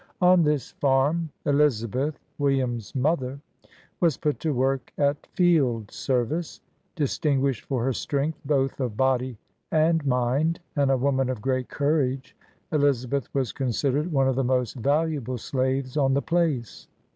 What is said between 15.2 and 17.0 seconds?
slaves on the place.